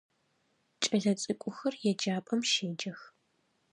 Кӏэлэцӏыкӏухэр 0.83 1.73
еджапӏэм 1.89 2.41
щеджэх. 2.49 2.99